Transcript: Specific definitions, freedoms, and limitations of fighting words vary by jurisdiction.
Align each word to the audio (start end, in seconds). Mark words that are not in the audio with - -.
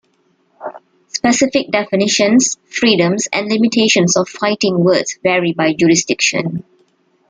Specific 1.09 1.69
definitions, 1.69 2.57
freedoms, 2.67 3.27
and 3.31 3.47
limitations 3.47 4.17
of 4.17 4.27
fighting 4.27 4.83
words 4.83 5.19
vary 5.21 5.53
by 5.53 5.75
jurisdiction. 5.75 6.63